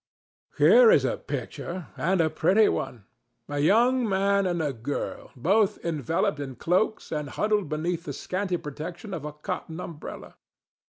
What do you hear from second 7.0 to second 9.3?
and huddled beneath the scanty protection of